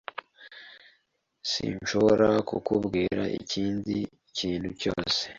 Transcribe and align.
Sinshobora 1.51 2.29
kukubwira 2.49 3.23
ikindi 3.39 3.97
kintu 4.37 4.69
cyose. 4.81 5.21